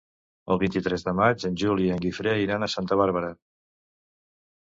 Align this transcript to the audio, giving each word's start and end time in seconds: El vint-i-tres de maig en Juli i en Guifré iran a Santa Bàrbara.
El 0.53 0.59
vint-i-tres 0.61 1.03
de 1.07 1.13
maig 1.17 1.43
en 1.49 1.59
Juli 1.63 1.85
i 1.89 1.91
en 1.95 2.01
Guifré 2.05 2.33
iran 2.45 2.67
a 2.67 2.69
Santa 2.77 2.99
Bàrbara. 3.01 3.29